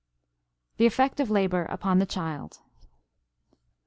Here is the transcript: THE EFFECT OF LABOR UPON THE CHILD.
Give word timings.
THE 0.77 0.87
EFFECT 0.87 1.19
OF 1.19 1.29
LABOR 1.29 1.65
UPON 1.69 1.99
THE 1.99 2.07
CHILD. 2.07 2.57